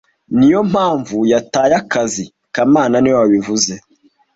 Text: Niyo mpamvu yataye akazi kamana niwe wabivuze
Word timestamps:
Niyo 0.37 0.59
mpamvu 0.71 1.17
yataye 1.31 1.73
akazi 1.81 2.25
kamana 2.55 2.95
niwe 2.99 3.17
wabivuze 3.21 3.73